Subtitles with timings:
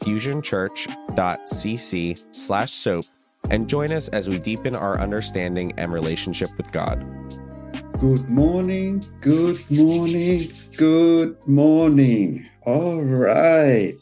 [0.00, 3.06] fusionchurch.cc slash soap
[3.50, 7.04] and join us as we deepen our understanding and relationship with God.
[7.98, 12.48] Good morning, good morning, good morning.
[12.66, 13.94] All right.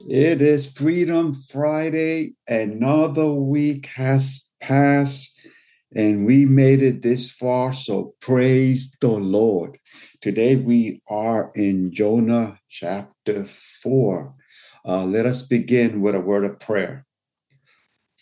[0.00, 2.34] It is Freedom Friday.
[2.46, 5.38] Another week has passed
[5.94, 7.72] and we made it this far.
[7.72, 9.78] So praise the Lord.
[10.20, 14.34] Today we are in Jonah chapter 4.
[14.86, 17.06] Uh, let us begin with a word of prayer.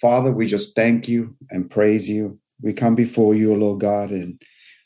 [0.01, 2.38] Father, we just thank you and praise you.
[2.60, 4.40] We come before you, Lord God, and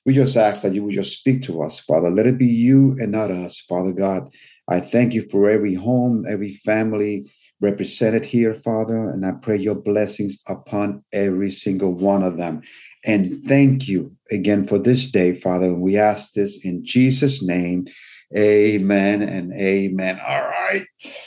[0.06, 2.10] we just ask that you would just speak to us, Father.
[2.10, 4.32] Let it be you and not us, Father God.
[4.68, 9.74] I thank you for every home, every family represented here, Father, and I pray your
[9.74, 12.62] blessings upon every single one of them.
[13.04, 15.74] And thank you again for this day, Father.
[15.74, 17.86] We ask this in Jesus' name.
[18.36, 20.20] Amen and amen.
[20.24, 20.82] All right.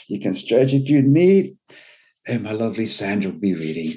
[0.08, 1.56] You can stretch if you need.
[2.26, 3.92] And my lovely Sandra will be reading.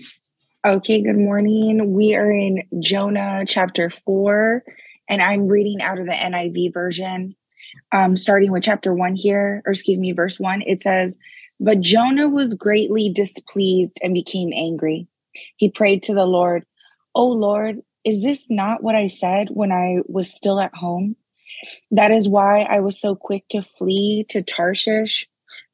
[0.66, 1.94] Okay, good morning.
[1.94, 4.64] We are in Jonah chapter 4,
[5.10, 7.36] and I'm reading out of the NIV version.
[7.94, 11.18] Um, starting with chapter 1 here, or excuse me, verse 1, it says,
[11.62, 15.08] But Jonah was greatly displeased and became angry.
[15.56, 16.66] He prayed to the Lord,
[17.16, 21.16] Oh Lord, is this not what I said when I was still at home?
[21.92, 25.28] That is why I was so quick to flee to Tarshish.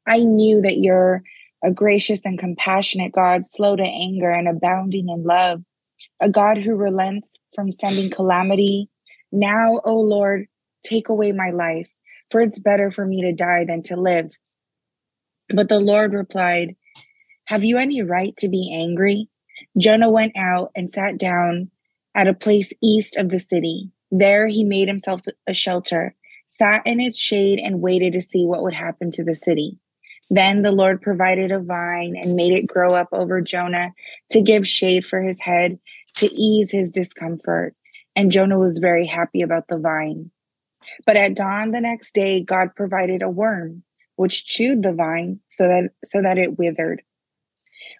[0.06, 1.22] I knew that you're
[1.64, 5.62] a gracious and compassionate God, slow to anger and abounding in love,
[6.20, 8.90] a God who relents from sending calamity.
[9.32, 10.46] Now, O oh Lord,
[10.84, 11.90] take away my life,
[12.30, 14.30] for it's better for me to die than to live.
[15.54, 16.76] But the Lord replied,
[17.46, 19.28] Have you any right to be angry?
[19.78, 21.70] Jonah went out and sat down
[22.14, 23.90] at a place east of the city.
[24.16, 26.14] There he made himself a shelter,
[26.46, 29.76] sat in its shade, and waited to see what would happen to the city.
[30.30, 33.92] Then the Lord provided a vine and made it grow up over Jonah
[34.30, 35.80] to give shade for his head,
[36.18, 37.74] to ease his discomfort.
[38.14, 40.30] And Jonah was very happy about the vine.
[41.06, 43.82] But at dawn the next day, God provided a worm,
[44.14, 47.02] which chewed the vine so that, so that it withered.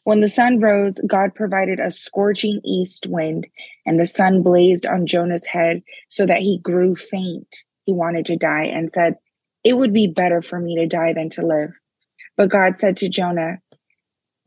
[0.04, 3.46] When the sun rose, God provided a scorching east wind,
[3.86, 7.56] and the sun blazed on Jonah's head so that he grew faint.
[7.84, 9.16] He wanted to die and said,
[9.64, 11.70] It would be better for me to die than to live.
[12.36, 13.60] But God said to Jonah,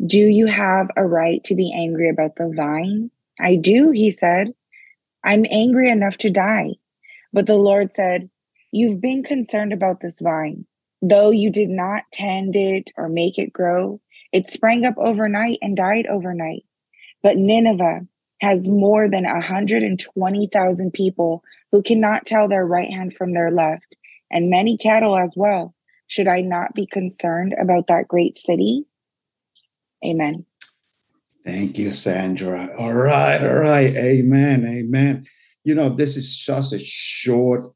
[0.06, 3.12] Do you have a right to be angry about the vine?
[3.40, 4.54] I do, he said.
[5.24, 6.76] I'm angry enough to die.
[7.34, 8.30] But the Lord said,
[8.72, 10.66] You've been concerned about this vine.
[11.02, 15.76] Though you did not tend it or make it grow, it sprang up overnight and
[15.76, 16.64] died overnight.
[17.24, 18.02] But Nineveh
[18.42, 23.98] has more than 120,000 people who cannot tell their right hand from their left,
[24.32, 25.74] and many cattle as well.
[26.08, 28.86] Should I not be concerned about that great city?
[30.06, 30.46] Amen.
[31.46, 32.70] Thank you, Sandra.
[32.78, 33.96] All right, all right.
[33.96, 35.26] Amen, amen.
[35.64, 37.74] You know, this is just a short,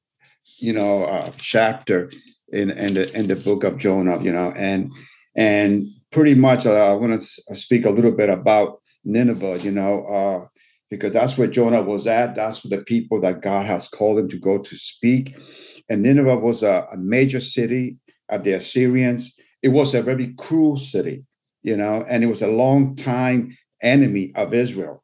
[0.59, 2.09] you know, uh, chapter
[2.49, 4.21] in in the in the book of Jonah.
[4.21, 4.91] You know, and
[5.35, 9.71] and pretty much uh, I want to uh, speak a little bit about Nineveh, you
[9.71, 10.47] know, uh,
[10.89, 12.35] because that's where Jonah was at.
[12.35, 15.35] That's where the people that God has called him to go to speak.
[15.89, 17.97] And Nineveh was a, a major city
[18.29, 19.37] of the Assyrians.
[19.63, 21.25] It was a very cruel city,
[21.63, 25.03] you know, and it was a long time enemy of Israel.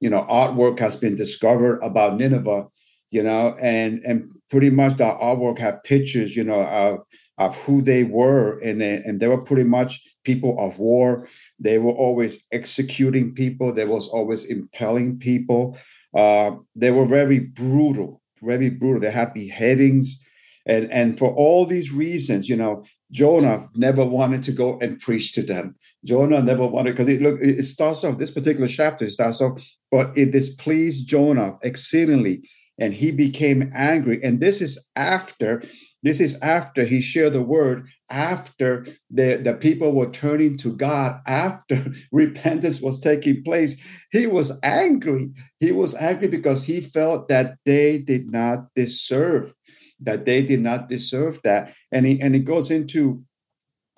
[0.00, 2.66] You know, artwork has been discovered about Nineveh,
[3.10, 7.00] you know, and and pretty much the artwork had pictures, you know, of
[7.38, 11.28] of who they were and, and they were pretty much people of war.
[11.58, 13.72] They were always executing people.
[13.72, 15.76] They was always impelling people.
[16.14, 19.00] Uh, they were very brutal very brutal.
[19.00, 20.22] They had beheadings.
[20.68, 22.82] And and for all these reasons you know
[23.12, 25.76] jonah never wanted to go and preach to them.
[26.04, 29.62] Jonah never wanted because it look it starts off this particular chapter starts off
[29.92, 32.42] but it displeased jonah exceedingly
[32.78, 34.20] and he became angry.
[34.22, 35.62] And this is after
[36.06, 41.20] this is after he shared the word, after the, the people were turning to God,
[41.26, 43.76] after repentance was taking place.
[44.12, 45.32] He was angry.
[45.58, 49.52] He was angry because he felt that they did not deserve,
[49.98, 51.74] that they did not deserve that.
[51.90, 53.24] And he, and he goes into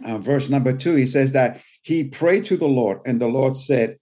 [0.02, 0.94] uh, verse number two.
[0.94, 3.98] He says that he prayed to the Lord, and the Lord said,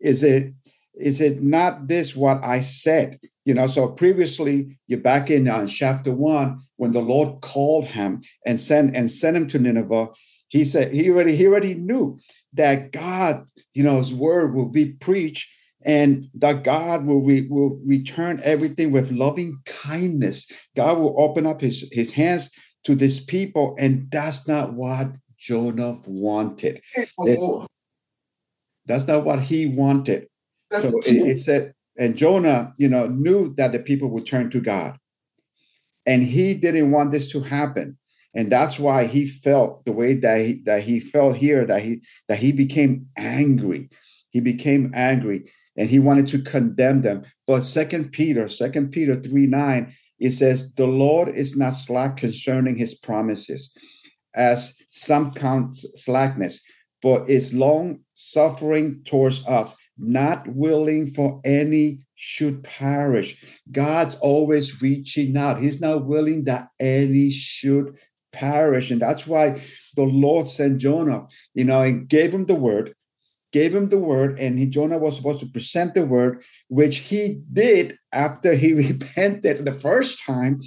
[0.00, 0.54] Is it
[0.94, 3.18] is it not this what I said?
[3.44, 8.22] You know, so previously, you're back in uh, chapter one, when the Lord called him
[8.46, 10.08] and sent and sent him to Nineveh,
[10.48, 12.20] he said he already he already knew
[12.52, 13.44] that God,
[13.74, 15.48] you know, his word will be preached
[15.84, 20.50] and that God will, re, will return everything with loving kindness.
[20.76, 22.50] God will open up his, his hands
[22.84, 26.80] to this people, and that's not what Jonah wanted.
[28.86, 30.28] That's not what he wanted.
[30.70, 34.60] So it, it said, and Jonah, you know, knew that the people would turn to
[34.60, 34.98] God.
[36.06, 37.98] And he didn't want this to happen.
[38.34, 42.00] And that's why he felt the way that he that he felt here, that he
[42.28, 43.90] that he became angry.
[44.30, 47.24] He became angry and he wanted to condemn them.
[47.46, 52.76] But Second Peter, Second Peter 3 9, it says, The Lord is not slack concerning
[52.76, 53.76] his promises,
[54.34, 56.62] as some count slackness,
[57.02, 63.36] but is long suffering towards us, not willing for any should perish.
[63.70, 65.60] God's always reaching out.
[65.60, 67.96] He's not willing that any should
[68.32, 68.90] perish.
[68.90, 69.60] And that's why
[69.96, 72.94] the Lord sent Jonah, you know, and gave him the word,
[73.52, 77.42] gave him the word, and he, Jonah was supposed to present the word, which he
[77.52, 80.62] did after he repented the first time,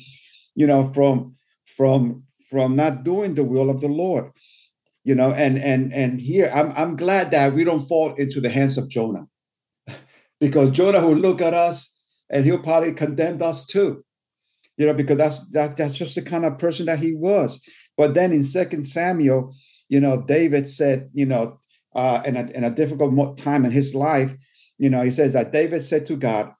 [0.56, 1.36] you know, from
[1.66, 4.32] from from not doing the will of the Lord.
[5.06, 8.50] You know, and and and here I'm I'm glad that we don't fall into the
[8.50, 9.28] hands of Jonah.
[10.42, 11.98] because Jonah will look at us
[12.30, 14.04] and he'll probably condemn us too.
[14.78, 17.62] You know, because that's that, that's just the kind of person that he was.
[17.96, 19.54] But then in Second Samuel,
[19.88, 21.60] you know, David said, you know,
[21.96, 24.36] uh, in, a, in a difficult time in his life,
[24.78, 26.52] you know, he says that David said to God,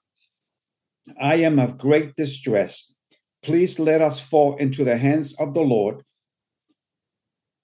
[1.20, 2.94] I am of great distress.
[3.42, 6.02] Please let us fall into the hands of the Lord,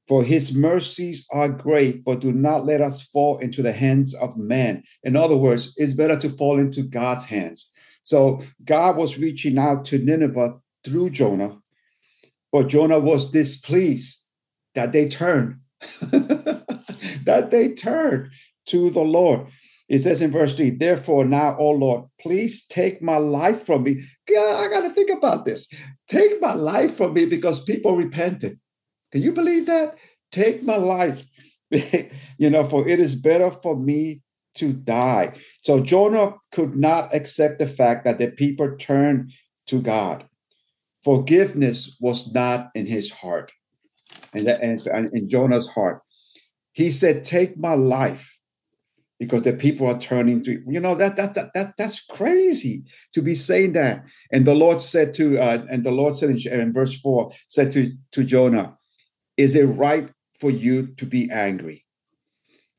[0.08, 4.37] for his mercies are great, but do not let us fall into the hands of
[4.37, 4.82] men.
[5.02, 7.72] In other words, it's better to fall into God's hands.
[8.02, 11.58] So God was reaching out to Nineveh through Jonah,
[12.50, 14.26] but Jonah was displeased
[14.75, 15.60] that they turned,
[16.00, 18.31] that they turned
[18.66, 19.46] to the Lord.
[19.88, 24.02] It says in verse 3, therefore now, O Lord, please take my life from me.
[24.26, 25.69] God, I got to think about this.
[26.08, 28.58] Take my life from me because people repented.
[29.12, 29.97] Can you believe that?
[30.31, 31.26] Take my life.
[32.38, 34.23] you know, for it is better for me
[34.56, 35.35] to die.
[35.62, 39.32] So Jonah could not accept the fact that the people turned
[39.67, 40.26] to God.
[41.05, 43.53] Forgiveness was not in his heart
[44.35, 46.03] and, and in Jonah's heart.
[46.73, 48.38] He said, Take my life
[49.23, 52.82] because the people are turning to you know that that that, that that's crazy
[53.12, 56.61] to be saying that and the lord said to uh, and the lord said in,
[56.61, 58.76] in verse 4 said to to jonah
[59.37, 61.84] is it right for you to be angry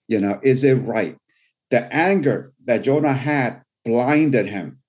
[0.07, 1.17] you know is it right
[1.71, 4.79] the anger that jonah had blinded him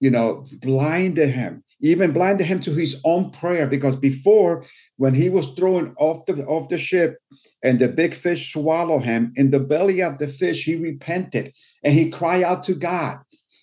[0.00, 4.64] you know blinded him even blinded him to his own prayer because before
[4.96, 7.18] when he was thrown off the off the ship
[7.62, 9.32] and the big fish swallowed him.
[9.36, 11.52] In the belly of the fish, he repented
[11.82, 13.18] and he cried out to God.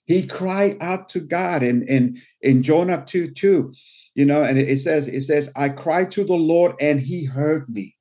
[0.06, 3.74] He cried out to God in, in, in Jonah 2 2.
[4.16, 7.68] You know, and it says, it says, I cried to the Lord and he heard
[7.68, 7.96] me.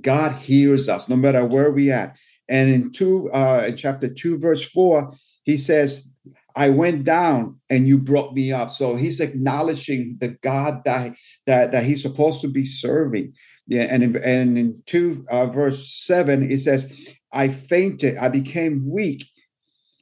[0.00, 2.16] God hears us no matter where we at.
[2.48, 5.12] And in two, uh, in chapter 2, verse 4,
[5.44, 6.10] he says,
[6.54, 8.70] I went down and you brought me up.
[8.70, 11.12] So he's acknowledging the God that,
[11.46, 13.34] that, that he's supposed to be serving.
[13.66, 16.94] Yeah, and in, and in two uh, verse seven it says,
[17.32, 19.24] "I fainted, I became weak,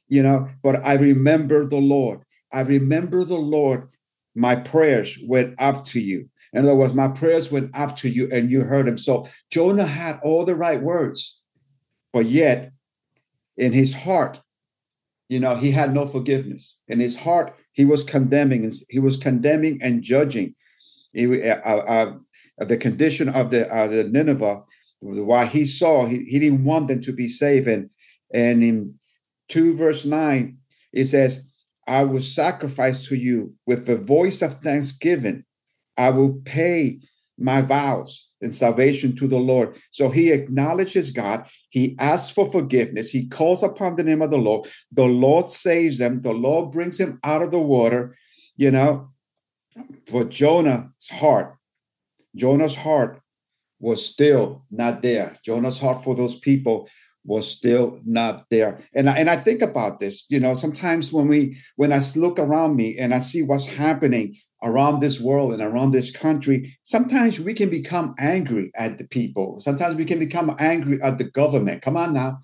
[0.07, 2.21] you know, but I remember the Lord.
[2.53, 3.89] I remember the Lord.
[4.35, 6.29] My prayers went up to you.
[6.53, 8.97] In other words, my prayers went up to you, and you heard him.
[8.97, 11.41] So Jonah had all the right words,
[12.13, 12.71] but yet
[13.57, 14.41] in his heart,
[15.27, 16.81] you know, he had no forgiveness.
[16.87, 20.55] In his heart, he was condemning, he was condemning and judging.
[21.13, 22.13] He, uh, uh,
[22.59, 24.63] the condition of the uh, the Nineveh,
[24.99, 27.67] why he saw he, he didn't want them to be saved.
[27.67, 27.89] And,
[28.33, 28.95] and in
[29.49, 30.57] 2 verse 9,
[30.93, 31.43] it says,
[31.87, 35.43] I will sacrifice to you with the voice of thanksgiving.
[35.97, 36.99] I will pay
[37.37, 39.77] my vows and salvation to the Lord.
[39.91, 41.45] So he acknowledges God.
[41.69, 43.09] He asks for forgiveness.
[43.09, 44.67] He calls upon the name of the Lord.
[44.91, 46.21] The Lord saves them.
[46.21, 48.15] The Lord brings him out of the water.
[48.55, 49.09] You know,
[50.07, 51.57] for Jonah's heart,
[52.35, 53.19] Jonah's heart
[53.79, 55.37] was still not there.
[55.43, 56.87] Jonah's heart for those people
[57.25, 58.79] was still not there.
[58.93, 62.39] And I, and I think about this, you know, sometimes when we when I look
[62.39, 67.39] around me and I see what's happening around this world and around this country, sometimes
[67.39, 69.59] we can become angry at the people.
[69.59, 71.81] Sometimes we can become angry at the government.
[71.81, 72.39] Come on now,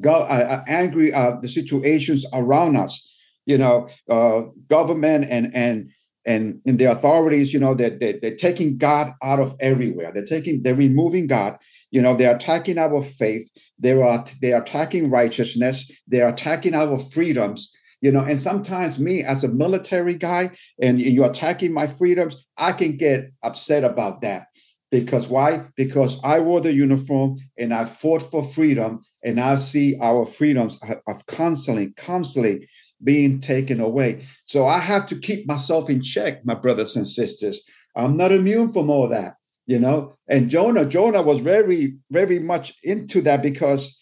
[0.00, 3.06] go uh, uh angry at the situations around us.
[3.46, 5.90] You know, uh, government and and
[6.26, 7.52] and and the authorities.
[7.52, 10.12] You know, that they're, they're, they're taking God out of everywhere.
[10.12, 11.58] They're taking, they're removing God.
[11.90, 13.48] You know, they're attacking our faith.
[13.78, 15.90] They are they are attacking righteousness.
[16.06, 20.50] They're attacking our freedoms you know and sometimes me as a military guy
[20.80, 24.46] and you're attacking my freedoms i can get upset about that
[24.90, 29.96] because why because i wore the uniform and i fought for freedom and i see
[30.00, 32.68] our freedoms of constantly constantly
[33.02, 34.24] being taken away.
[34.44, 37.62] So i have to keep myself in check my brothers and sisters.
[37.96, 40.16] I'm not immune from all that you know?
[40.28, 44.00] And jonah jonah was very very much into that because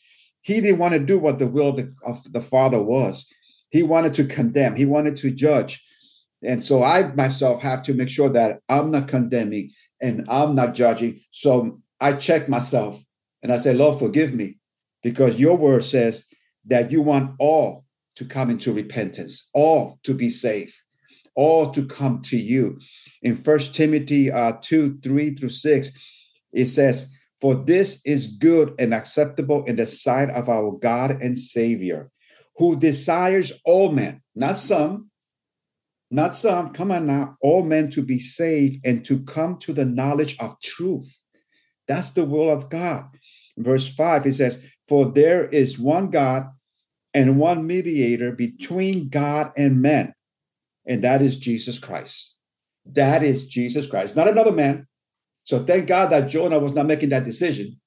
[0.49, 3.31] he didn't want to do what the will of the, father was.
[3.71, 5.85] He wanted to condemn, he wanted to judge.
[6.43, 10.75] And so I myself have to make sure that I'm not condemning and I'm not
[10.75, 11.21] judging.
[11.33, 13.05] So I check myself
[13.43, 14.59] and I say, Lord, forgive me,
[15.03, 16.25] because your word says
[16.67, 17.85] that you want all
[18.19, 20.75] to come into repentance, all to be saved,
[21.35, 22.79] all to come to you.
[23.23, 25.91] In First Timothy uh, 2 3 through 6,
[26.53, 31.39] it says, For this is good and acceptable in the sight of our God and
[31.39, 32.11] Savior
[32.59, 35.11] who desires all men, not some,
[36.11, 39.85] not some, come on now, all men to be saved and to come to the
[39.85, 41.15] knowledge of truth.
[41.87, 43.05] That's the will of God.
[43.57, 46.49] Verse 5, it says, For there is one God
[47.15, 50.15] and one mediator between God and men,
[50.87, 52.37] and that is Jesus Christ.
[52.87, 54.87] That is Jesus Christ, not another man.
[55.45, 57.81] So thank God that Jonah was not making that decision,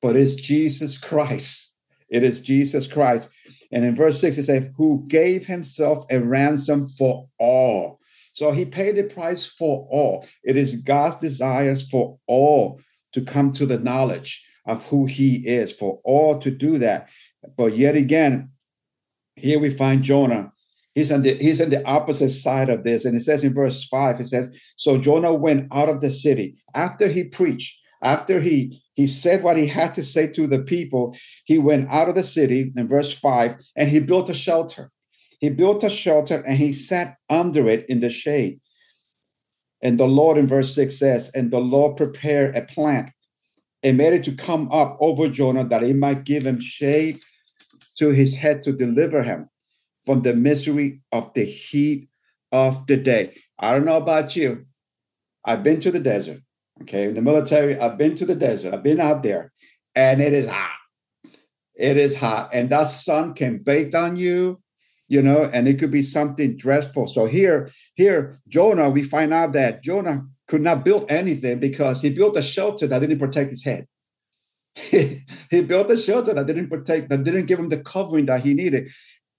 [0.00, 1.76] but it's Jesus Christ.
[2.08, 3.30] It is Jesus Christ
[3.70, 8.00] and in verse 6, it says, Who gave himself a ransom for all.
[8.32, 10.26] So he paid the price for all.
[10.44, 12.80] It is God's desires for all
[13.12, 17.08] to come to the knowledge of who he is, for all to do that.
[17.56, 18.50] But yet again,
[19.36, 20.52] here we find Jonah.
[20.94, 23.04] He's on the he's on the opposite side of this.
[23.04, 26.56] And it says in verse 5, it says, So Jonah went out of the city
[26.74, 31.16] after he preached, after he he said what he had to say to the people.
[31.44, 34.90] He went out of the city in verse 5 and he built a shelter.
[35.38, 38.60] He built a shelter and he sat under it in the shade.
[39.80, 43.10] And the Lord in verse 6 says, And the Lord prepared a plant
[43.84, 47.20] and made it to come up over Jonah that it might give him shade
[47.98, 49.48] to his head to deliver him
[50.06, 52.08] from the misery of the heat
[52.52, 53.34] of the day.
[53.58, 54.66] I don't know about you.
[55.44, 56.40] I've been to the desert.
[56.82, 59.52] Okay, in the military, I've been to the desert, I've been out there,
[59.96, 60.76] and it is hot.
[61.74, 64.60] It is hot, and that sun can bake on you,
[65.08, 67.08] you know, and it could be something dreadful.
[67.08, 72.10] So here, here, Jonah, we find out that Jonah could not build anything because he
[72.10, 73.86] built a shelter that didn't protect his head.
[75.50, 78.54] He built a shelter that didn't protect, that didn't give him the covering that he
[78.54, 78.90] needed.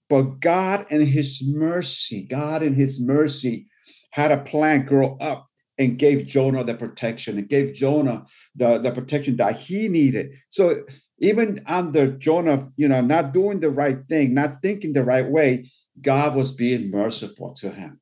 [0.08, 3.66] But God in his mercy, God in his mercy
[4.10, 8.90] had a plant grow up and gave Jonah the protection and gave Jonah the, the
[8.90, 10.32] protection that he needed.
[10.50, 10.84] So
[11.20, 15.70] even under Jonah, you know, not doing the right thing, not thinking the right way,
[16.00, 18.00] God was being merciful to him.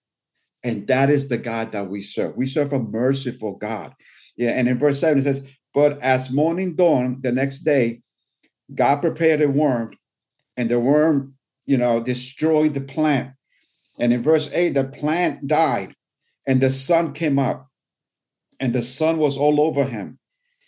[0.65, 2.37] And that is the God that we serve.
[2.37, 3.95] We serve a merciful God.
[4.37, 4.51] Yeah.
[4.51, 8.03] And in verse 7, it says, But as morning dawned the next day,
[8.75, 9.93] God prepared a worm,
[10.57, 11.35] and the worm,
[11.67, 13.33] you know, destroyed the plant.
[13.99, 15.95] And in verse 8, the plant died,
[16.47, 17.69] and the sun came up,
[18.61, 20.19] and the sun was all over him.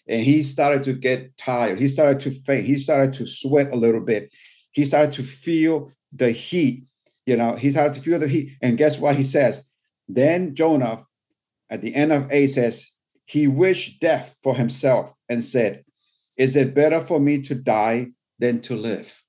[0.09, 1.79] And he started to get tired.
[1.79, 2.67] He started to faint.
[2.67, 4.33] He started to sweat a little bit.
[4.73, 6.85] He started to feel the heat
[7.31, 8.57] you know he started to feel the heat.
[8.61, 9.65] And guess what he says?
[10.09, 11.05] Then jonah
[11.71, 12.91] at the end of 8 says
[13.31, 15.85] he wished death for himself and said
[16.37, 18.07] is it better for me to die
[18.39, 19.23] than to live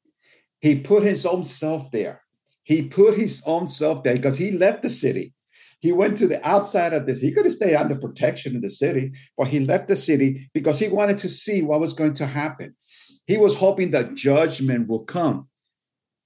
[0.59, 2.21] he put his own self there
[2.63, 5.33] he put his own self there because he left the city
[5.81, 7.19] he went to the outside of this.
[7.19, 10.77] He could have stayed under protection in the city, but he left the city because
[10.77, 12.75] he wanted to see what was going to happen.
[13.25, 15.49] He was hoping that judgment will come.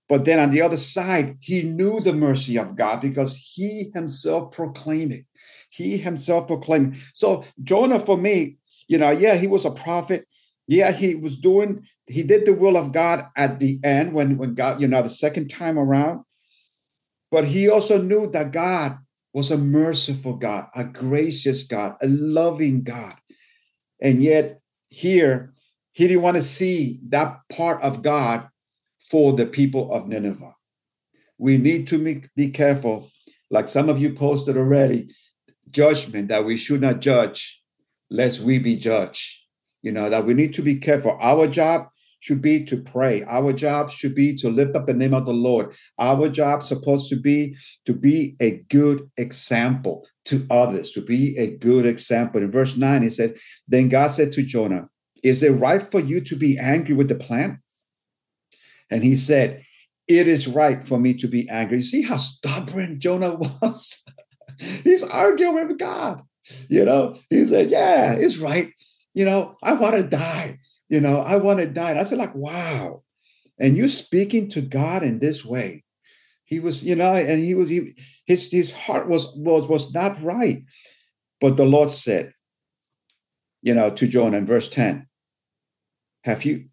[0.09, 4.51] But then on the other side, he knew the mercy of God because he himself
[4.51, 5.25] proclaimed it.
[5.75, 6.95] He himself proclaimed.
[7.13, 10.25] So Jonah, for me, you know, yeah, he was a prophet.
[10.67, 14.55] Yeah, he was doing, he did the will of God at the end when, when
[14.55, 16.23] God, you know, the second time around.
[17.29, 18.93] But he also knew that God
[19.33, 23.15] was a merciful God, a gracious God, a loving God.
[24.01, 25.53] And yet, here,
[25.91, 28.47] he didn't want to see that part of God
[29.09, 30.55] for the people of Nineveh.
[31.37, 33.11] We need to be careful,
[33.51, 35.09] like some of you posted already.
[35.69, 37.61] Judgment that we should not judge
[38.09, 39.41] lest we be judged.
[39.81, 41.17] You know, that we need to be careful.
[41.21, 41.87] Our job
[42.19, 43.23] should be to pray.
[43.23, 45.75] Our job should be to lift up the name of the Lord.
[45.99, 47.55] Our job supposed to be
[47.85, 52.41] to be a good example to others, to be a good example.
[52.41, 53.35] In verse 9, he said,
[53.67, 54.89] Then God said to Jonah,
[55.21, 57.59] Is it right for you to be angry with the plant?
[58.89, 59.63] And he said,
[60.07, 61.77] It is right for me to be angry.
[61.77, 64.03] You see how stubborn Jonah was?
[64.59, 66.21] He's arguing with God.
[66.69, 68.71] You know, he said, Yeah, it's right.
[69.13, 70.59] You know, I want to die.
[70.89, 71.91] You know, I want to die.
[71.91, 73.03] And I said, like, wow.
[73.59, 75.83] And you speaking to God in this way.
[76.43, 77.93] He was, you know, and he was he,
[78.27, 80.63] his his heart was was was not right.
[81.41, 82.33] But the Lord said,
[83.63, 85.07] you know, to Jonah in verse 10,
[86.23, 86.65] have you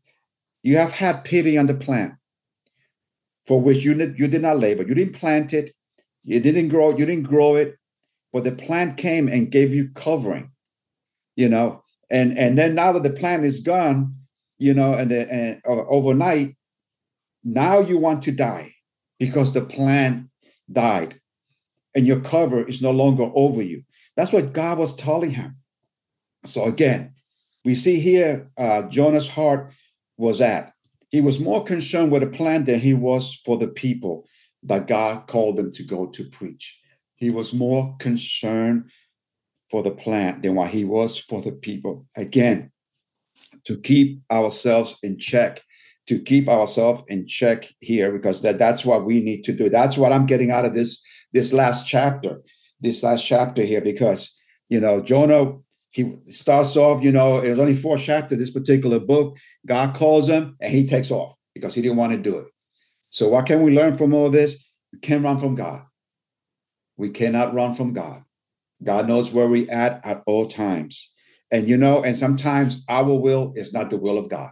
[0.63, 2.15] you have had pity on the plant
[3.47, 4.83] for which you, you did not labor.
[4.83, 5.75] You didn't plant it,
[6.25, 7.79] you didn't grow, you didn't grow it,
[8.33, 10.51] but the plant came and gave you covering,
[11.37, 11.83] you know.
[12.11, 14.15] And and then now that the plant is gone,
[14.59, 16.57] you know, and, the, and uh, overnight,
[17.45, 18.75] now you want to die
[19.19, 20.29] because the plant
[20.71, 21.21] died
[21.95, 23.83] and your cover is no longer over you.
[24.17, 25.57] That's what God was telling him.
[26.45, 27.15] So again,
[27.65, 29.73] we see here uh, Jonah's heart
[30.17, 30.73] was at.
[31.11, 34.27] He was more concerned with the plant than he was for the people
[34.65, 36.79] that God called them to go to preach.
[37.17, 38.91] He was more concerned
[39.71, 42.07] for the plant than what he was for the people.
[42.17, 42.71] Again,
[43.65, 45.63] to keep ourselves in check,
[46.09, 49.69] to keep ourselves in check here, because that, that's what we need to do.
[49.69, 51.03] That's what I'm getting out of this,
[51.33, 52.43] this last chapter,
[52.81, 54.37] this last chapter here, because
[54.73, 55.59] you know, Jonah,
[55.91, 59.37] he starts off, you know, it was only four chapters, this particular book.
[59.67, 62.47] God calls him and he takes off because he didn't want to do it.
[63.13, 64.65] So what can we learn from all this?
[64.91, 65.83] We can't run from God.
[66.97, 68.23] We cannot run from God.
[68.83, 71.13] God knows where we at at all times.
[71.51, 74.51] And you know, and sometimes our will is not the will of God.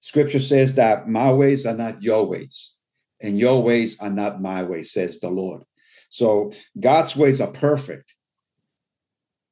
[0.00, 2.78] Scripture says that my ways are not your ways,
[3.22, 5.62] and your ways are not my ways, says the Lord.
[6.08, 8.12] So God's ways are perfect.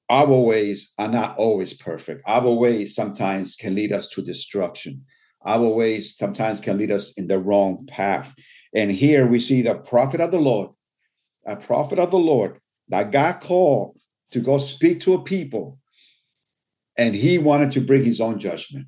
[0.09, 2.23] Our ways are not always perfect.
[2.27, 5.05] Our ways sometimes can lead us to destruction.
[5.45, 8.35] Our ways sometimes can lead us in the wrong path.
[8.75, 10.71] And here we see the prophet of the Lord
[11.49, 13.99] a prophet of the Lord that God called
[14.31, 15.79] to go speak to a people,
[16.97, 18.87] and he wanted to bring his own judgment.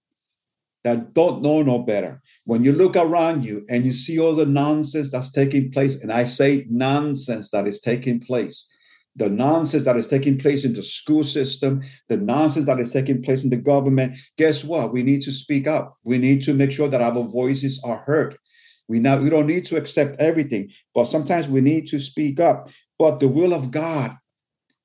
[0.84, 2.20] that don't know no better.
[2.44, 6.12] When you look around you and you see all the nonsense that's taking place, and
[6.12, 8.70] I say nonsense that is taking place,
[9.16, 13.20] the nonsense that is taking place in the school system, the nonsense that is taking
[13.20, 14.92] place in the government, guess what?
[14.92, 15.96] We need to speak up.
[16.04, 18.38] We need to make sure that our voices are heard.
[18.86, 22.68] We now we don't need to accept everything, but sometimes we need to speak up.
[22.98, 24.16] But the will of God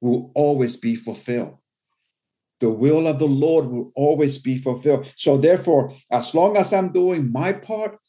[0.02, 1.58] will always be fulfilled.
[2.64, 5.12] The will of the Lord will always be fulfilled.
[5.18, 8.00] So therefore, as long as I'm doing my part,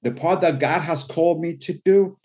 [0.00, 2.16] the part that God has called me to do,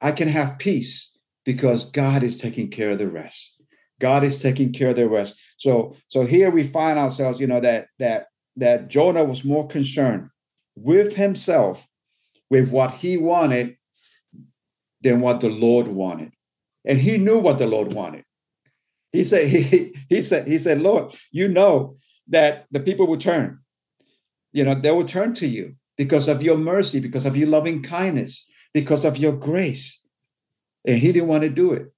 [0.00, 3.60] I can have peace because God is taking care of the rest.
[3.98, 5.36] God is taking care of the rest.
[5.56, 10.28] So so here we find ourselves, you know, that that that Jonah was more concerned
[10.76, 11.88] with himself,
[12.50, 13.78] with what he wanted,
[15.00, 16.30] than what the Lord wanted.
[16.84, 18.25] And he knew what the Lord wanted.
[19.16, 21.96] He said, he, he said, he said, Lord, you know
[22.28, 23.60] that the people will turn.
[24.52, 27.82] You know, they will turn to you because of your mercy, because of your loving
[27.82, 30.06] kindness, because of your grace
[30.86, 31.92] and he didn't want to do it.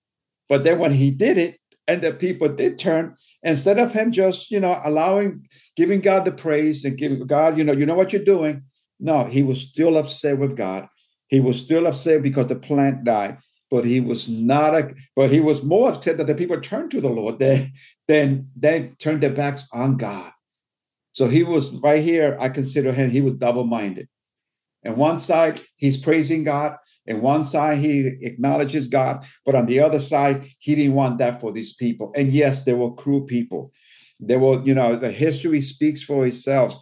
[0.48, 4.50] But then when he did it, and the people did turn, instead of him just,
[4.50, 8.12] you know, allowing, giving God the praise and giving God, you know, you know what
[8.12, 8.64] you're doing.
[9.00, 10.88] No, he was still upset with God.
[11.28, 13.38] He was still upset because the plant died,
[13.70, 17.00] but he was not a, but he was more upset that the people turned to
[17.00, 17.72] the Lord than
[18.06, 20.32] than they turned their backs on God.
[21.12, 22.36] So he was right here.
[22.40, 24.08] I consider him, he was double-minded.
[24.84, 26.76] And one side, he's praising God.
[27.06, 31.40] And one side, he acknowledges God, but on the other side, he didn't want that
[31.40, 32.12] for these people.
[32.14, 33.72] And yes, there were cruel people.
[34.20, 36.76] There were, you know, the history speaks for itself.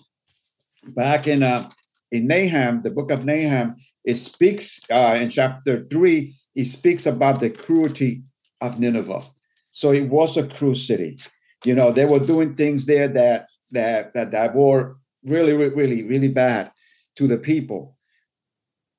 [0.95, 1.71] Back in uh,
[2.11, 7.41] in Nahum, the book of Nahum, it speaks uh, in chapter three, it speaks about
[7.41, 8.23] the cruelty
[8.61, 9.23] of Nineveh.
[9.71, 11.19] So it was a cruel city.
[11.65, 16.29] You know, they were doing things there that that that, that were really, really, really
[16.29, 16.71] bad
[17.17, 17.97] to the people.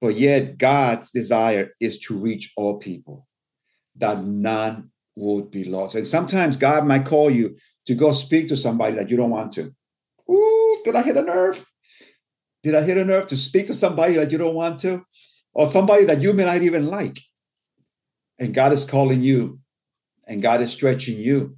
[0.02, 3.26] But yet God's desire is to reach all people,
[3.96, 5.96] that none would be lost.
[5.96, 9.54] And sometimes God might call you to go speak to somebody that you don't want
[9.54, 9.74] to.
[10.30, 11.66] Ooh, did I hit a nerve?
[12.68, 15.06] Did I hit a nerve to speak to somebody that you don't want to?
[15.54, 17.18] Or somebody that you may not even like?
[18.40, 19.62] And God is calling you
[20.28, 21.56] and God is stretching you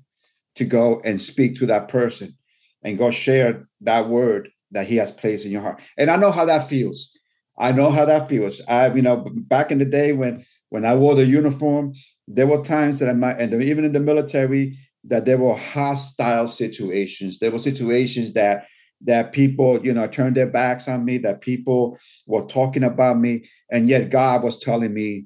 [0.53, 2.37] to go and speak to that person
[2.83, 5.81] and go share that word that he has placed in your heart.
[5.97, 7.11] And I know how that feels.
[7.57, 8.61] I know how that feels.
[8.67, 11.93] I, you know, back in the day when when I wore the uniform,
[12.27, 16.47] there were times that I might, and even in the military, that there were hostile
[16.47, 17.39] situations.
[17.39, 18.67] There were situations that
[19.01, 23.45] that people, you know, turned their backs on me, that people were talking about me,
[23.71, 25.25] and yet God was telling me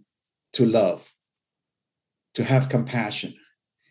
[0.53, 1.11] to love,
[2.35, 3.33] to have compassion.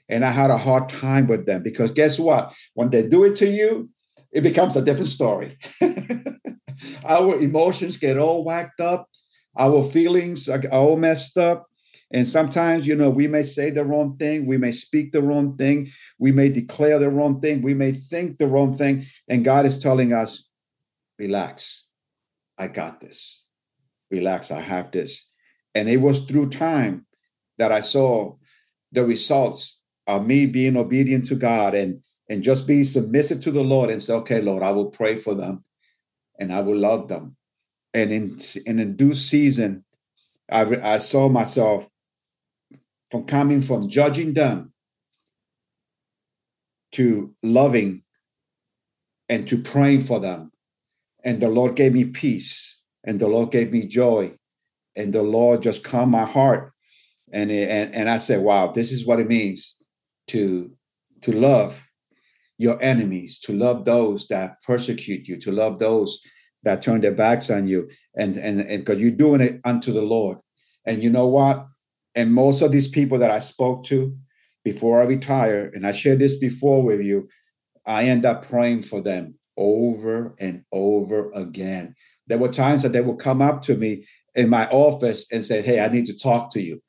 [0.09, 2.55] And I had a hard time with them because guess what?
[2.75, 3.88] When they do it to you,
[4.31, 5.57] it becomes a different story.
[7.05, 9.09] our emotions get all whacked up,
[9.57, 11.66] our feelings are all messed up.
[12.12, 15.57] And sometimes, you know, we may say the wrong thing, we may speak the wrong
[15.57, 19.07] thing, we may declare the wrong thing, we may think the wrong thing.
[19.29, 20.48] And God is telling us,
[21.18, 21.88] relax,
[22.59, 23.46] I got this.
[24.11, 25.31] Relax, I have this.
[25.75, 27.07] And it was through time
[27.57, 28.37] that I saw
[28.92, 33.62] the results of me being obedient to God and and just be submissive to the
[33.62, 35.64] Lord and say, okay, Lord, I will pray for them
[36.38, 37.37] and I will love them.
[37.92, 39.85] And in, in due season,
[40.51, 41.90] I, I saw myself
[43.12, 44.72] from coming from judging them
[46.92, 48.03] to loving
[49.29, 50.51] and to praying for them.
[51.22, 54.35] And the Lord gave me peace and the Lord gave me joy
[54.96, 56.72] and the Lord just calmed my heart.
[57.31, 59.77] And, and, and I said, wow, this is what it means
[60.29, 60.72] to,
[61.20, 61.87] to love
[62.57, 66.18] your enemies, to love those that persecute you, to love those
[66.62, 70.38] that turn their backs on you, and and because you're doing it unto the Lord.
[70.87, 71.66] And you know what?
[72.14, 74.16] And most of these people that I spoke to
[74.64, 77.29] before I retire, and I shared this before with you,
[77.87, 81.94] I end up praying for them over and over again.
[82.27, 85.62] There were times that they would come up to me in my office and say,
[85.62, 86.81] Hey, I need to talk to you.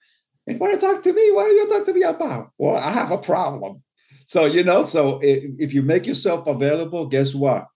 [0.48, 1.32] And what to talk to me?
[1.32, 2.52] What are you talking to me about?
[2.58, 3.82] Well, I have a problem.
[4.28, 7.68] So, you know, so if, if you make yourself available, guess what?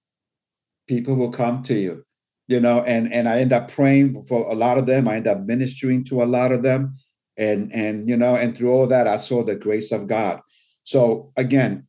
[0.88, 2.04] People will come to you,
[2.48, 5.08] you know, and, and I end up praying for a lot of them.
[5.08, 6.96] I end up ministering to a lot of them.
[7.38, 10.42] And, and, you know, and through all that, I saw the grace of God.
[10.84, 11.88] So again,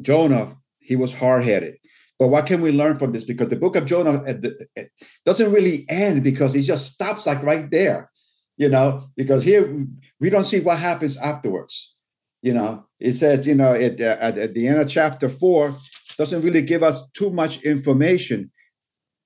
[0.00, 1.76] Jonah, he was hard headed.
[2.18, 3.24] But what can we learn from this?
[3.24, 4.22] Because the book of Jonah
[5.26, 8.10] doesn't really end because it just stops like right there,
[8.56, 9.86] you know, because here
[10.18, 11.94] we don't see what happens afterwards.
[12.40, 15.74] You know, it says, you know, it, uh, at, at the end of chapter four,
[16.16, 18.50] doesn't really give us too much information.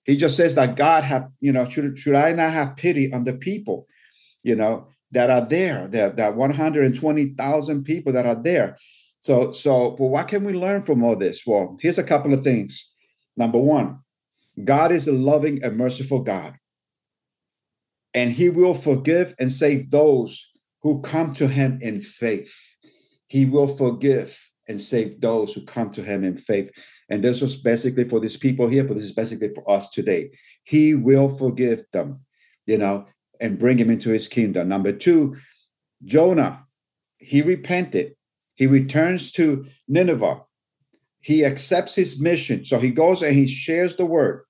[0.05, 3.25] He just says that God have, you know, should, should I not have pity on
[3.25, 3.87] the people,
[4.43, 8.77] you know, that are there, that, that 120,000 people that are there.
[9.21, 11.43] So, so, but what can we learn from all this?
[11.47, 12.91] Well, here's a couple of things.
[13.37, 14.01] Number one,
[14.65, 16.57] God is a loving and merciful God,
[18.15, 20.49] and He will forgive and save those
[20.83, 22.55] who come to Him in faith.
[23.29, 26.71] He will forgive and save those who come to him in faith.
[27.09, 30.31] And this was basically for these people here, but this is basically for us today.
[30.65, 32.21] He will forgive them,
[32.67, 33.07] you know,
[33.41, 34.69] and bring him into his kingdom.
[34.69, 35.37] Number two,
[36.05, 36.67] Jonah,
[37.19, 38.15] he repented.
[38.55, 40.43] He returns to Nineveh.
[41.21, 42.65] He accepts his mission.
[42.65, 44.45] So he goes and he shares the word.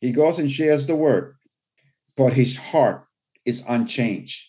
[0.00, 1.36] He goes and shares the word,
[2.16, 3.06] but his heart
[3.44, 4.40] is unchanged.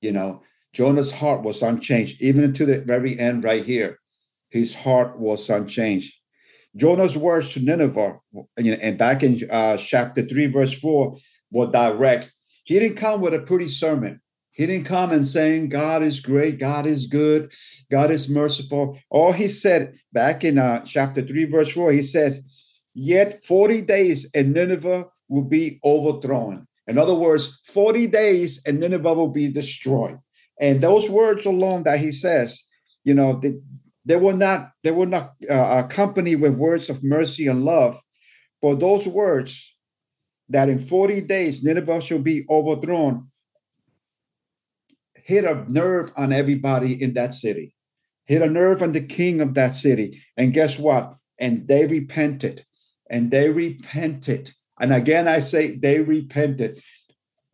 [0.00, 3.98] You know, Jonah's heart was unchanged, even to the very end, right here.
[4.50, 6.12] His heart was unchanged.
[6.74, 8.18] Jonah's words to Nineveh,
[8.56, 11.14] and back in uh, chapter 3, verse 4,
[11.52, 12.32] were direct.
[12.64, 14.20] He didn't come with a pretty sermon.
[14.50, 17.52] He didn't come and saying, God is great, God is good,
[17.90, 18.98] God is merciful.
[19.10, 22.40] All he said back in uh, chapter 3, verse 4, he says,
[22.94, 26.68] Yet 40 days and Nineveh will be overthrown.
[26.86, 30.18] In other words, 40 days and Nineveh will be destroyed.
[30.60, 32.64] And those words alone that he says,
[33.02, 33.54] you know, they,
[34.04, 37.98] they were not they were not uh, accompanied with words of mercy and love,
[38.62, 39.73] but those words
[40.48, 43.28] that in 40 days Nineveh shall be overthrown
[45.24, 47.74] hit a nerve on everybody in that city,
[48.26, 50.22] hit a nerve on the king of that city.
[50.36, 51.16] And guess what?
[51.40, 52.64] And they repented,
[53.10, 56.82] and they repented And again, I say they repented.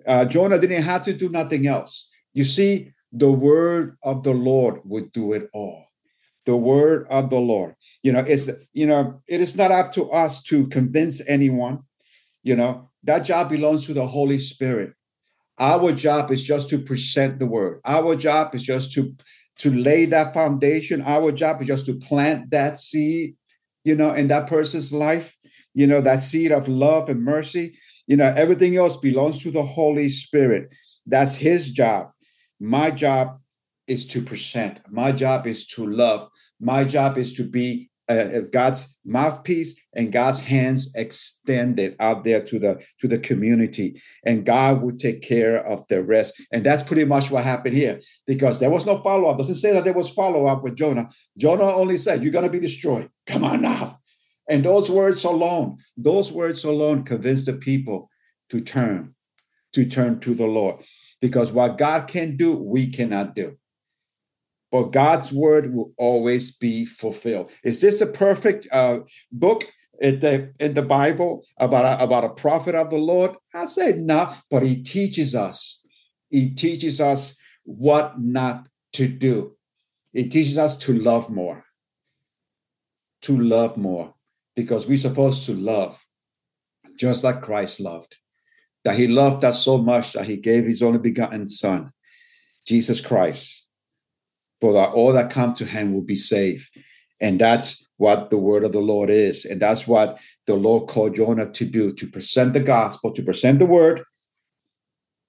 [0.07, 2.11] Uh, Jonah didn't have to do nothing else.
[2.33, 5.85] You see, the word of the Lord would do it all.
[6.47, 7.75] The word of the Lord.
[8.03, 11.81] You know, it's you know, it is not up to us to convince anyone.
[12.43, 14.95] You know, that job belongs to the Holy Spirit.
[15.59, 17.81] Our job is just to present the word.
[17.85, 19.15] Our job is just to
[19.59, 21.03] to lay that foundation.
[21.03, 23.37] Our job is just to plant that seed,
[23.85, 25.37] you know, in that person's life,
[25.75, 27.77] you know, that seed of love and mercy.
[28.07, 30.73] You know, everything else belongs to the Holy Spirit.
[31.07, 32.09] That's his job.
[32.59, 33.39] My job
[33.87, 34.81] is to present.
[34.89, 36.29] My job is to love.
[36.59, 42.59] My job is to be uh, God's mouthpiece and God's hands extended out there to
[42.59, 46.35] the to the community, and God would take care of the rest.
[46.53, 49.39] And that's pretty much what happened here, because there was no follow up.
[49.39, 51.09] Doesn't say that there was follow up with Jonah.
[51.39, 53.09] Jonah only said, "You're going to be destroyed.
[53.27, 54.01] Come on now."
[54.49, 58.11] And those words alone, those words alone, convinced the people
[58.49, 59.15] to turn,
[59.75, 60.83] to turn to the Lord,
[61.21, 63.57] because what God can do, we cannot do
[64.71, 67.51] but God's word will always be fulfilled.
[67.65, 69.01] Is this a perfect uh,
[69.33, 69.65] book
[70.01, 73.37] in the in the Bible about a, about a prophet of the Lord?
[73.55, 75.85] I say no, but he teaches us.
[76.29, 79.57] He teaches us what not to do.
[80.13, 81.65] He teaches us to love more.
[83.23, 84.15] To love more,
[84.57, 86.07] because we're supposed to love
[86.97, 88.17] just like Christ loved.
[88.85, 91.93] That he loved us so much that he gave his only begotten Son,
[92.67, 93.60] Jesus Christ
[94.61, 96.71] for that all that come to him will be saved.
[97.21, 99.45] And that's what the word of the Lord is.
[99.45, 103.59] And that's what the Lord called Jonah to do to present the gospel, to present
[103.59, 104.03] the word,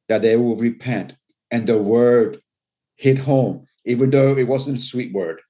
[0.08, 1.15] that they will repent.
[1.50, 2.39] And the word
[2.96, 5.41] hit home, even though it wasn't a sweet word.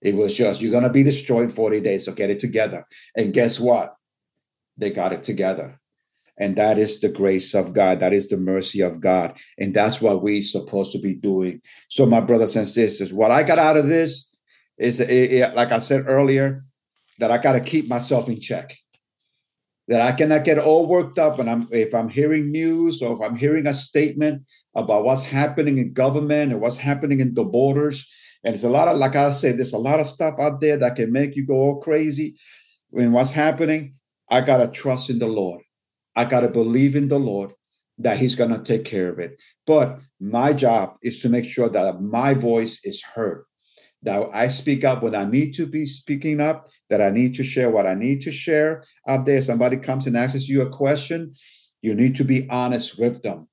[0.00, 2.84] It was just, you're going to be destroyed in 40 days, so get it together.
[3.16, 3.96] And guess what?
[4.76, 5.79] They got it together.
[6.38, 8.00] And that is the grace of God.
[8.00, 9.38] That is the mercy of God.
[9.58, 11.60] And that's what we're supposed to be doing.
[11.88, 14.30] So, my brothers and sisters, what I got out of this
[14.78, 16.64] is, it, it, like I said earlier,
[17.18, 18.76] that I got to keep myself in check.
[19.88, 23.20] That I cannot get all worked up when I'm if I'm hearing news or if
[23.20, 28.06] I'm hearing a statement about what's happening in government and what's happening in the borders.
[28.44, 30.76] And it's a lot of, like I said, there's a lot of stuff out there
[30.78, 32.36] that can make you go all crazy.
[32.90, 33.94] When what's happening,
[34.30, 35.62] I gotta trust in the Lord.
[36.16, 37.52] I got to believe in the Lord
[37.98, 39.40] that He's going to take care of it.
[39.66, 43.44] But my job is to make sure that my voice is heard,
[44.02, 47.42] that I speak up when I need to be speaking up, that I need to
[47.42, 49.40] share what I need to share out there.
[49.42, 51.32] Somebody comes and asks you a question,
[51.82, 53.48] you need to be honest with them.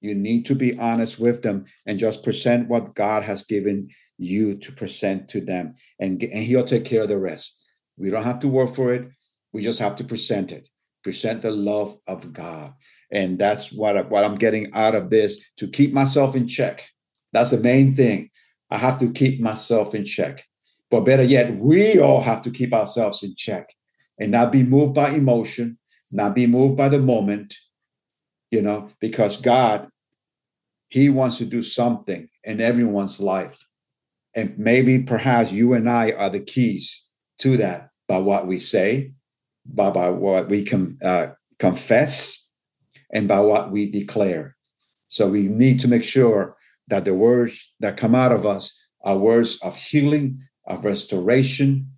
[0.00, 4.56] You need to be honest with them and just present what God has given you
[4.56, 7.62] to present to them, and, and He'll take care of the rest.
[7.98, 9.10] We don't have to work for it,
[9.52, 10.68] we just have to present it
[11.06, 12.74] present the love of God.
[13.12, 16.84] And that's what, what I'm getting out of this to keep myself in check.
[17.32, 18.30] That's the main thing.
[18.72, 20.44] I have to keep myself in check.
[20.90, 23.72] But better yet, we all have to keep ourselves in check
[24.18, 25.78] and not be moved by emotion,
[26.10, 27.54] not be moved by the moment,
[28.50, 29.88] you know, because God,
[30.88, 33.64] He wants to do something in everyone's life.
[34.34, 39.12] And maybe perhaps you and I are the keys to that by what we say,
[39.68, 42.48] by, by what we can uh, confess
[43.12, 44.56] and by what we declare.
[45.08, 46.56] So we need to make sure
[46.88, 51.90] that the words that come out of us are words of healing, of restoration,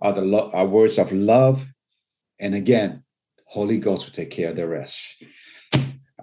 [0.00, 1.66] are the lo- are words of love.
[2.38, 3.04] And again,
[3.46, 5.22] Holy Ghost will take care of the rest.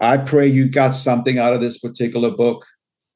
[0.01, 2.65] I pray you got something out of this particular book.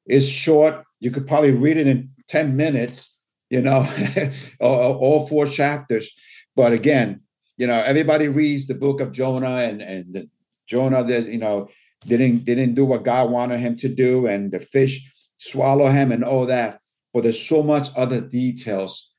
[0.06, 0.84] It's short.
[1.00, 3.18] You could probably read it in 10 minutes,
[3.50, 3.88] you know,
[4.60, 6.12] all, all four chapters.
[6.56, 7.20] But again,
[7.56, 10.28] you know everybody reads the book of jonah and and
[10.66, 11.68] jonah that you know
[12.06, 15.10] didn't didn't do what god wanted him to do and the fish
[15.44, 16.80] swallow him and all that.
[17.12, 19.12] But there's so much other details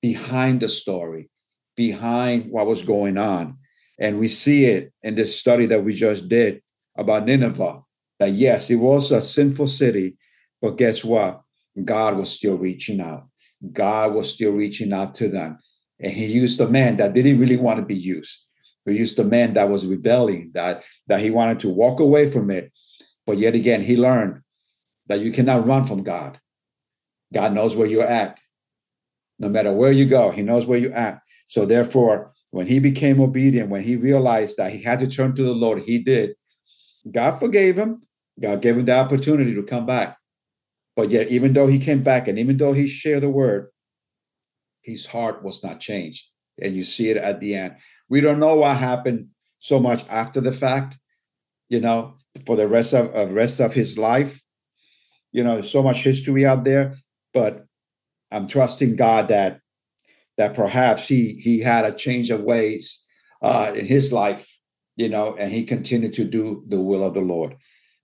[0.00, 1.30] behind the story
[1.76, 3.58] behind what was going on.
[3.98, 6.62] And we see it in this study that we just did
[6.96, 7.80] about nineveh
[8.20, 10.16] that yes it was a sinful city
[10.62, 11.42] but guess what?
[11.84, 13.26] God was still reaching out.
[13.72, 15.58] God was still reaching out to them
[16.00, 18.46] and he used a man that didn't really want to be used.
[18.84, 22.50] He used a man that was rebelling, that that he wanted to walk away from
[22.50, 22.72] it.
[23.26, 24.42] But yet again, he learned
[25.06, 26.38] that you cannot run from God.
[27.32, 28.38] God knows where you're at.
[29.38, 31.20] No matter where you go, he knows where you're at.
[31.46, 35.42] So therefore, when he became obedient, when he realized that he had to turn to
[35.42, 36.36] the Lord, he did.
[37.10, 38.02] God forgave him.
[38.40, 40.16] God gave him the opportunity to come back.
[40.96, 43.68] But yet, even though he came back and even though he shared the word,
[44.84, 46.24] his heart was not changed.
[46.60, 47.76] And you see it at the end.
[48.08, 50.98] We don't know what happened so much after the fact,
[51.68, 52.14] you know,
[52.46, 54.42] for the rest of uh, rest of his life.
[55.32, 56.94] You know, there's so much history out there,
[57.32, 57.64] but
[58.30, 59.60] I'm trusting God that
[60.36, 63.06] that perhaps he he had a change of ways
[63.42, 64.46] uh, in his life,
[64.96, 67.56] you know, and he continued to do the will of the Lord.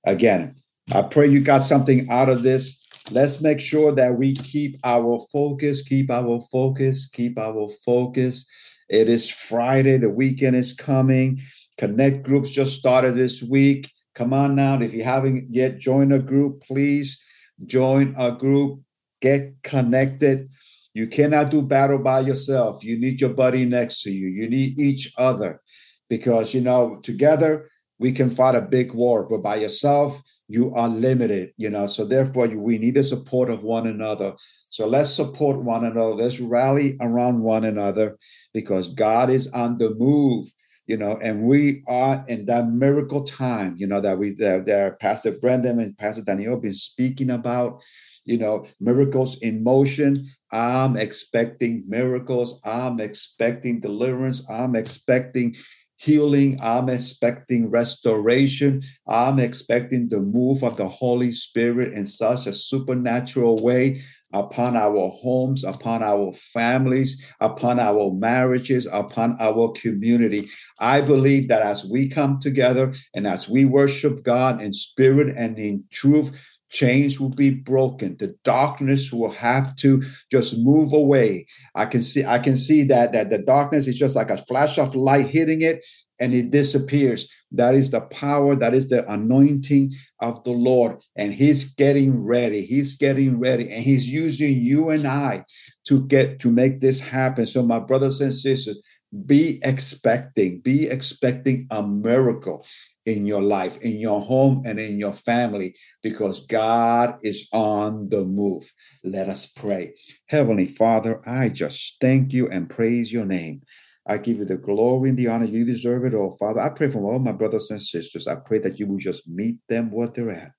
[0.05, 0.55] Again,
[0.93, 2.79] I pray you got something out of this.
[3.12, 8.49] Let's make sure that we keep our focus, keep our focus, keep our focus.
[8.88, 11.42] It is Friday, the weekend is coming.
[11.77, 13.90] Connect groups just started this week.
[14.14, 14.81] Come on now.
[14.81, 17.20] If you haven't yet joined a group, please
[17.66, 18.81] join a group,
[19.20, 20.49] get connected.
[20.94, 22.85] You cannot do battle by yourself.
[22.85, 24.29] You need your buddy next to you.
[24.29, 25.61] You need each other
[26.09, 30.88] because, you know, together we can fight a big war, but by yourself, you are
[30.88, 31.86] limited, you know.
[31.86, 34.34] So therefore, you, we need the support of one another.
[34.68, 36.14] So let's support one another.
[36.14, 38.18] Let's rally around one another
[38.52, 40.52] because God is on the move,
[40.86, 44.98] you know, and we are in that miracle time, you know, that we that, that
[44.98, 47.80] Pastor Brendan and Pastor Daniel have been speaking about
[48.24, 50.26] you know, miracles in motion.
[50.52, 52.60] I'm expecting miracles.
[52.64, 54.48] I'm expecting deliverance.
[54.50, 55.56] I'm expecting
[56.00, 56.58] healing.
[56.62, 58.82] I'm expecting restoration.
[59.06, 65.08] I'm expecting the move of the Holy Spirit in such a supernatural way upon our
[65.10, 70.48] homes, upon our families, upon our marriages, upon our community.
[70.78, 75.58] I believe that as we come together and as we worship God in spirit and
[75.58, 78.16] in truth, chains will be broken.
[78.18, 81.46] The darkness will have to just move away.
[81.74, 84.78] I can see i can see that that the darkness is just like a flash
[84.78, 85.85] of light hitting it
[86.20, 87.28] and it disappears.
[87.52, 92.64] That is the power that is the anointing of the lord and he's getting ready.
[92.64, 95.44] He's getting ready and he's using you and i
[95.87, 97.46] to get to make this happen.
[97.46, 98.78] So my brothers and sisters
[99.26, 102.64] be expecting be expecting a miracle
[103.11, 108.25] in your life, in your home, and in your family, because God is on the
[108.25, 108.73] move.
[109.03, 109.94] Let us pray.
[110.27, 113.62] Heavenly Father, I just thank you and praise your name.
[114.07, 115.46] I give you the glory and the honor.
[115.46, 116.61] You deserve it all, Father.
[116.61, 118.27] I pray for all my brothers and sisters.
[118.27, 120.53] I pray that you will just meet them where they're at.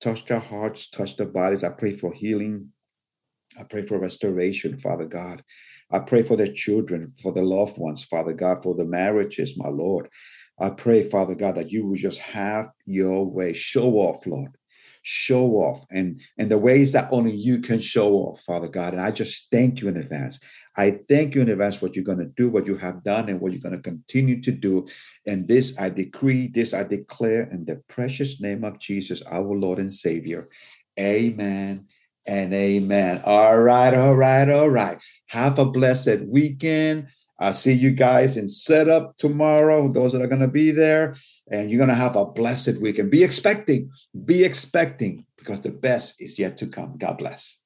[0.00, 1.64] Touch their hearts, touch their bodies.
[1.64, 2.68] I pray for healing.
[3.58, 5.42] I pray for restoration, Father God.
[5.90, 9.68] I pray for their children, for the loved ones, Father God, for the marriages, my
[9.68, 10.08] Lord.
[10.60, 13.52] I pray, Father God, that you will just have your way.
[13.52, 14.56] Show off, Lord.
[15.04, 18.92] Show off and and the ways that only you can show off, Father God.
[18.92, 20.38] And I just thank you in advance.
[20.76, 23.40] I thank you in advance what you're going to do, what you have done, and
[23.40, 24.86] what you're going to continue to do.
[25.26, 29.78] And this I decree, this I declare in the precious name of Jesus, our Lord
[29.78, 30.48] and Savior.
[30.98, 31.86] Amen
[32.26, 33.22] and amen.
[33.24, 34.98] All right, all right, all right.
[35.26, 37.08] Have a blessed weekend.
[37.42, 41.16] I'll see you guys in setup tomorrow, those that are going to be there.
[41.50, 43.10] And you're going to have a blessed weekend.
[43.10, 43.90] Be expecting,
[44.24, 46.96] be expecting, because the best is yet to come.
[46.98, 47.61] God bless.